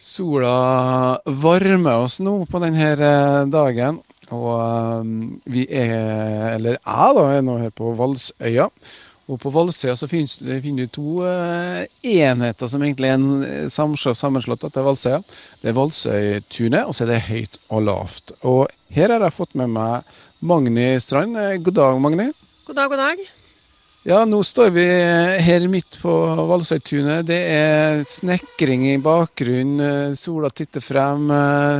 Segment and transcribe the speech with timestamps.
[0.00, 3.98] Sola varmer oss nå på denne eh, dagen.
[4.32, 5.10] Og eh,
[5.52, 8.70] vi er, eller jeg da, er nå her på Valsøya.
[9.30, 14.86] Og på Valsøya så finner du to eh, enheter som egentlig er en sammenslått til
[14.88, 15.20] Valsøya.
[15.60, 18.32] Det er Valsøytunet, og så er det høyt og lavt.
[18.40, 21.36] Og her har jeg fått med meg Magni Strand.
[21.60, 22.30] God dag, Magni.
[22.64, 23.28] God dag, god dag.
[24.02, 24.84] Ja, nå står vi
[25.44, 26.12] her midt på
[26.48, 27.26] Valsøytunet.
[27.28, 31.26] Det er snekring i bakgrunnen, sola titter frem.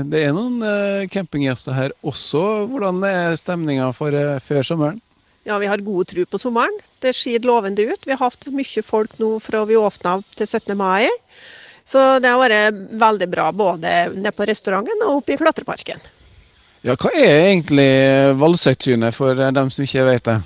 [0.05, 2.43] Det er noen eh, campinggjester her også.
[2.69, 5.01] Hvordan er stemninga for eh, før sommeren?
[5.49, 6.77] Ja, Vi har god tro på sommeren.
[7.01, 8.05] Det ser lovende ut.
[8.05, 10.77] Vi har hatt mye folk nå fra vi åpna til 17.
[10.77, 11.09] mai.
[11.89, 16.05] Så det har vært veldig bra både nede på restauranten og oppe i klatreparken.
[16.85, 17.93] Ja, Hva er egentlig
[18.37, 20.41] Valsøytunet for dem som ikke vet det?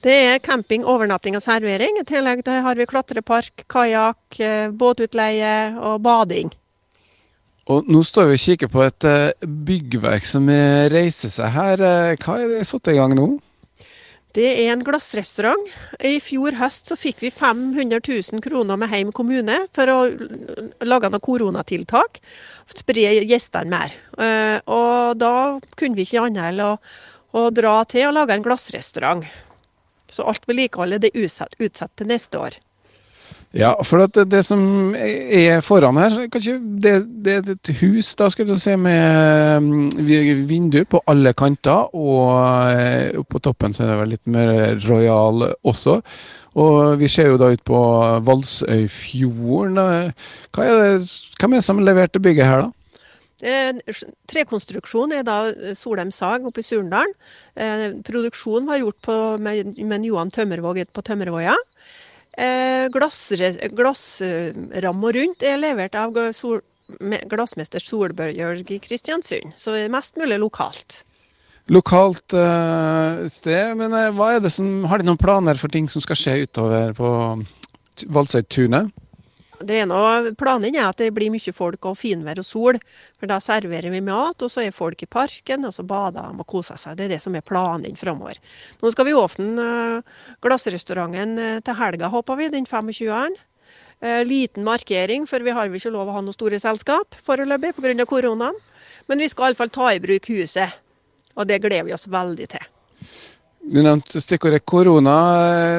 [0.00, 1.98] Det er camping, overnatting og servering.
[2.00, 6.48] I tillegg har vi klatrepark, kajakk, eh, båtutleie og bading.
[7.68, 11.84] Og Nå står vi og kikker på et eh, byggverk som reiser seg her.
[11.84, 13.26] Eh, hva er det satt i gang nå?
[14.32, 15.68] Det er en glassrestaurant.
[16.00, 19.98] I fjor høst så fikk vi 500 000 kroner med Heim kommune for å
[20.86, 22.22] lage noen koronatiltak.
[22.72, 23.98] Spre gjestene mer.
[24.70, 26.72] Og da kunne vi ikke annet enn å,
[27.34, 29.26] å dra til og lage en glassrestaurant.
[30.10, 32.58] Så alt vedlikeholdet er utsatt, utsatt til neste år.
[33.50, 36.92] Ja, for det, som er foran her, det,
[37.24, 42.38] det er et hus da skal du se med mm, vindu på alle kanter, og
[42.70, 44.52] eh, på toppen så er det vel litt mer
[44.86, 45.98] royal også.
[46.62, 47.80] Og vi ser jo da ut på
[48.26, 49.82] Valsøyfjorden.
[50.54, 50.94] Hva er det,
[51.40, 52.79] hvem er det som leverte bygget her, da?
[53.40, 53.72] Eh,
[54.28, 57.12] trekonstruksjon er da eh, Solheim Sag oppe i Surndalen.
[57.56, 61.56] Eh, produksjonen var gjort på, med, med Johan Tømmervåg på Tømmervåja.
[62.36, 63.32] Eh, glass,
[65.16, 66.60] rundt er levert av sol,
[67.30, 71.04] glassmester Solbjørg i Kristiansund, så mest mulig lokalt.
[71.70, 76.02] Lokalt eh, sted, men hva er det som, har de noen planer for ting som
[76.02, 77.10] skal skje utover på
[78.10, 78.90] Valsøytunet?
[79.60, 82.78] Det er noe, Planen er at det blir mye folk og finvær og sol.
[83.20, 86.40] For da serverer vi mat, og så er folk i parken, og så bader de
[86.40, 86.96] og koser seg.
[86.96, 88.40] Det er det som er planen framover.
[88.80, 89.68] Nå skal vi åpne
[90.00, 93.36] uh, glassrestauranten uh, til helga, håper vi, den 25.
[94.00, 97.76] Uh, liten markering, for vi har vel ikke lov å ha noen store selskap foreløpig
[97.76, 98.08] pga.
[98.08, 98.56] koronaen.
[99.12, 100.80] Men vi skal iallfall ta i bruk huset,
[101.36, 102.69] og det gleder vi oss veldig til.
[103.60, 105.16] Du nevnte stikkordet korona.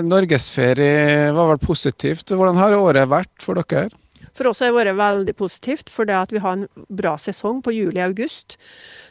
[0.06, 2.30] Norgesferie var vel positivt.
[2.30, 3.90] Hvordan har året vært for dere?
[4.38, 8.58] For oss har det vært veldig positivt, for vi har en bra sesong på juli-august.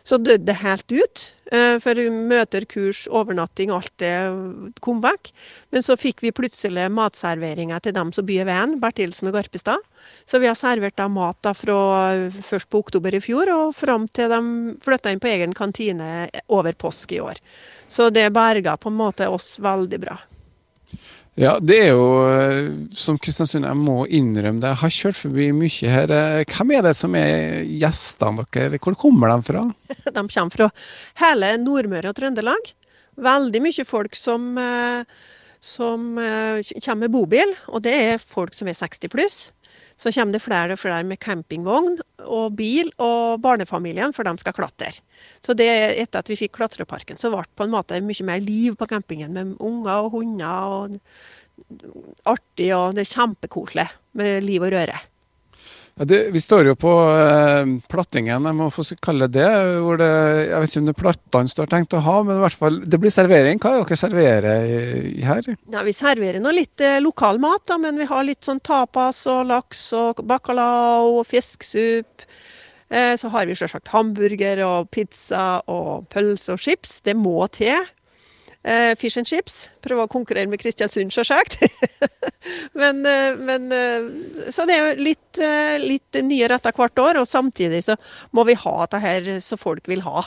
[0.02, 1.24] Så døde det helt ut.
[1.52, 1.98] Eh, for
[2.30, 4.14] møter, kurs, overnatting, alt det
[4.80, 5.32] kom vekk.
[5.74, 9.84] Men så fikk vi plutselig matserveringer til dem som byer veien, Bertilsen og Garpestad.
[10.24, 11.76] Så vi har servert da mat da fra
[12.46, 14.40] først på oktober i fjor og fram til de
[14.80, 17.42] flytta inn på egen kantine over påske i år.
[17.90, 20.16] Så det berga på en måte oss veldig bra.
[21.38, 24.72] Ja, det er jo eh, som Kristiansund, jeg må innrømme det.
[24.72, 26.10] Jeg har kjørt forbi mye her.
[26.10, 28.82] Eh, hvem er det som er gjestene deres?
[28.82, 29.62] Hvor kommer de fra?
[30.16, 30.68] De kommer fra
[31.22, 32.72] hele Nordmøre og Trøndelag.
[33.20, 35.06] Veldig mye folk som, eh,
[35.60, 39.40] som kommer med bobil, og det er folk som er 60 pluss.
[40.00, 44.56] Så kommer det flere og flere med campingvogn og bil og barnefamilien, for de skal
[44.56, 44.92] klatre.
[45.44, 45.68] Så det,
[46.00, 48.88] etter at vi fikk klatreparken, så ble det på en måte mye mer liv på
[48.90, 50.74] campingen med unger og hunder.
[50.74, 50.98] og
[52.30, 54.96] Artig, og det er kjempekoselig med liv og røre.
[55.98, 59.48] Ja, det, vi står jo på eh, plattingen, jeg må få kalle det
[59.84, 60.10] hvor det.
[60.48, 62.78] Jeg vet ikke om det er plattene har tenkt å ha, men i hvert fall,
[62.84, 63.60] det blir servering.
[63.60, 64.70] Hva er dere serverer
[65.26, 65.50] her?
[65.72, 69.24] Ja, Vi serverer nå litt eh, lokal mat, da, men vi har litt sånn tapas
[69.30, 72.26] og laks og bacalao og fisksup.
[72.90, 77.00] Eh, så har vi selvsagt hamburger og pizza og pølse og chips.
[77.06, 77.78] Det må til.
[78.60, 79.70] Uh, fish and chips.
[79.80, 81.56] Prøve å konkurrere med Kristiansund, sjølsagt.
[82.80, 84.10] men, uh, men uh,
[84.52, 85.40] Så det er jo litt,
[85.80, 87.96] litt nye retter hvert år, og samtidig så
[88.36, 90.26] må vi ha det her så folk vil ha.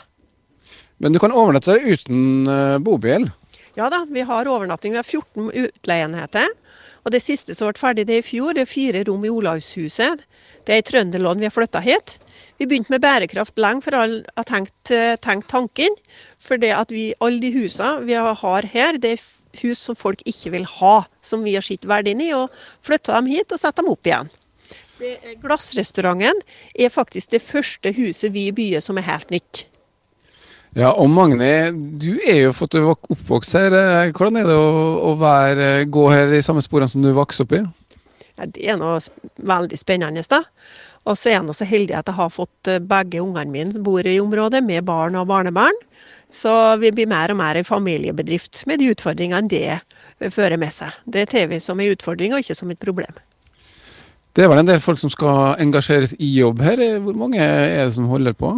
[1.04, 2.48] Men du kan overnatte uten
[2.86, 3.28] bobil?
[3.76, 4.94] Ja da, vi har overnatting.
[4.94, 6.50] Vi har 14 utleienheter.
[7.04, 10.22] Og det siste som ble ferdig det i fjor, det er fire rom i Olavshuset.
[10.64, 12.20] Det er i Trønderlån vi har flytta hit.
[12.62, 15.98] Vi begynte med bærekraft lenge for alle har tenkt, eh, tenkt tanken.
[16.40, 20.22] For det at vi, alle de husene vi har her, det er hus som folk
[20.26, 20.96] ikke vil ha.
[21.22, 22.54] Som vi har sett verdien i, og
[22.86, 24.30] flytta dem hit og satt dem opp igjen.
[25.42, 26.40] glassrestauranten
[26.80, 29.66] er faktisk det første huset vi i byen som er helt nytt.
[30.74, 31.70] Ja, og Magne,
[32.02, 33.76] du er jo fått oppvokst her.
[34.10, 34.70] Hvordan er det å,
[35.12, 37.62] å være, gå her i samme sporene som du vokste opp i?
[38.40, 38.98] Ja, det er noe
[39.38, 40.42] veldig spennende, da.
[41.04, 43.76] Og så er jeg nå så heldig at jeg har fått eh, begge ungene mine
[43.76, 45.78] som bor i området, med barn og barnebarn.
[46.34, 46.50] Så
[46.82, 50.96] vi blir mer og mer en familiebedrift med de utfordringene det fører med seg.
[51.06, 53.14] Det tar vi som en utfordring og ikke som et problem.
[54.34, 56.82] Det er vel en del folk som skal engasjeres i jobb her.
[57.04, 58.56] Hvor mange er det som holder på?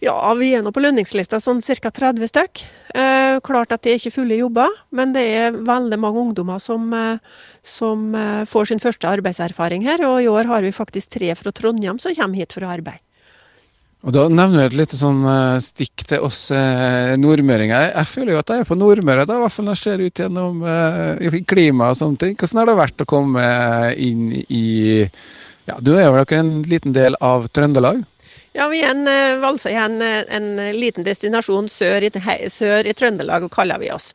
[0.00, 1.90] Ja, vi er nå på lønningslista sånn ca.
[1.92, 2.62] 30 stykk.
[2.96, 6.86] Eh, klart at det er ikke fulle jobber, men det er veldig mange ungdommer som,
[6.96, 7.20] eh,
[7.60, 10.00] som eh, får sin første arbeidserfaring her.
[10.08, 13.04] Og i år har vi faktisk tre fra Trondheim som kommer hit for å arbeide.
[14.00, 16.46] Og Da nevner du et lite sånn eh, stikk til oss
[17.20, 17.90] nordmøringer.
[17.92, 20.06] Jeg føler jo at jeg er på Nordmøre, da, i hvert fall når jeg ser
[20.06, 22.38] ut gjennom eh, klima og sånne ting.
[22.40, 23.44] Hvordan har det vært å komme
[24.00, 24.64] inn i
[25.68, 28.00] Ja, du er jo en liten del av Trøndelag?
[28.52, 32.10] Ja, vi er en, eh, Valsøy er en, eh, en liten destinasjon sør i,
[32.50, 34.12] sør i Trøndelag, kaller vi oss.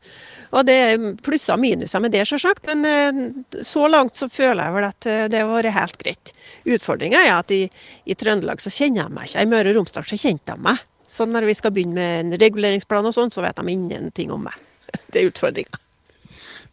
[0.52, 4.66] Og det er plusser og minuser med det, selvsagt, men eh, så langt så føler
[4.66, 6.34] jeg vel at det har vært helt greit.
[6.68, 7.70] Utfordringa er at i,
[8.06, 9.42] i, Trøndelag så kjenner de meg ikke.
[9.42, 10.84] I Møre og Romsdal så kjente de meg.
[11.08, 14.44] Så når vi skal begynne med en reguleringsplan og sånn, så vet de ingenting om
[14.50, 14.60] meg.
[15.12, 15.85] Det er utfordringa.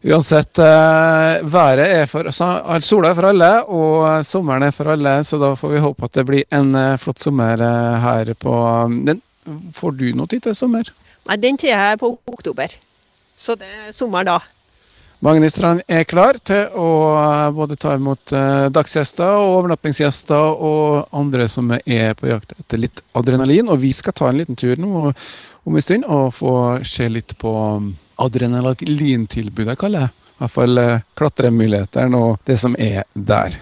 [0.02, 5.38] Uansett, uh, været er for Sola er for alle, og sommeren er for alle, så
[5.38, 8.54] da får vi håpe at det blir en uh, flott sommer uh, her på
[9.06, 9.22] den,
[9.74, 10.90] Får du noe tid til sommer?
[11.26, 12.74] Nei, den tida er på oktober.
[13.38, 14.36] Så det er sommer da.
[15.22, 16.86] Magnus Strand er klar til å
[17.54, 18.30] både ta imot
[18.74, 23.70] dagsgjester og overnattingsgjester og andre som er på jakt etter litt adrenalin.
[23.70, 26.54] Og vi skal ta en liten tur nå om en stund og få
[26.86, 27.52] se litt på
[28.24, 30.14] adrenalintilbudet, kaller jeg.
[30.32, 33.58] I hvert fall eh, klatremulighetene og det som er der.